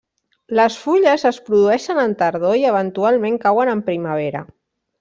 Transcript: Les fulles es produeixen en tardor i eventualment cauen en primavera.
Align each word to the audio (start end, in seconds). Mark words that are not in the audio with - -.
Les 0.59 0.77
fulles 0.85 1.25
es 1.31 1.39
produeixen 1.49 2.01
en 2.05 2.17
tardor 2.23 2.57
i 2.63 2.65
eventualment 2.73 3.39
cauen 3.47 3.73
en 3.77 3.85
primavera. 3.93 4.47